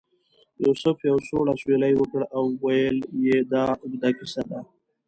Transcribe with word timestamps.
یوسف 0.63 0.97
یو 1.09 1.17
سوړ 1.27 1.45
اسویلی 1.53 1.93
وکړ 1.97 2.21
او 2.35 2.43
ویل 2.63 2.97
یې 3.25 3.37
دا 3.51 3.65
اوږده 3.81 4.09
کیسه 4.17 4.41
ده. 4.49 4.59